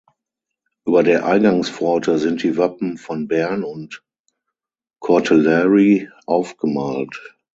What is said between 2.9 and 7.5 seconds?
von Bern und Courtelary aufgemalt.